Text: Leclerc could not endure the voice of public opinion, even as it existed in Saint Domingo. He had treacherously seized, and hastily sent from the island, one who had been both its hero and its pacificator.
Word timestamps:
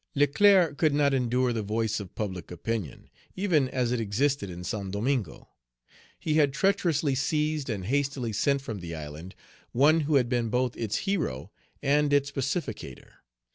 Leclerc 0.15 0.79
could 0.79 0.95
not 0.95 1.13
endure 1.13 1.53
the 1.53 1.61
voice 1.61 1.99
of 1.99 2.15
public 2.15 2.49
opinion, 2.49 3.07
even 3.35 3.69
as 3.69 3.91
it 3.91 3.99
existed 3.99 4.49
in 4.49 4.63
Saint 4.63 4.89
Domingo. 4.89 5.49
He 6.17 6.33
had 6.37 6.53
treacherously 6.55 7.13
seized, 7.13 7.69
and 7.69 7.85
hastily 7.85 8.33
sent 8.33 8.61
from 8.63 8.79
the 8.79 8.95
island, 8.95 9.35
one 9.73 9.99
who 9.99 10.15
had 10.15 10.27
been 10.27 10.49
both 10.49 10.75
its 10.75 10.95
hero 11.05 11.51
and 11.83 12.11
its 12.11 12.31
pacificator. 12.31 13.21